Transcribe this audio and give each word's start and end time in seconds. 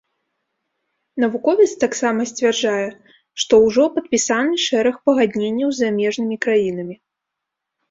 Навуковец 1.23 1.67
таксама 1.83 2.25
сцвярджае, 2.31 2.87
што 3.45 3.53
ўжо 3.65 3.83
падпісаны 3.99 4.55
шэраг 4.67 4.95
пагадненняў 5.11 5.69
з 5.77 5.81
замежнымі 5.85 6.43
краінамі. 6.49 6.95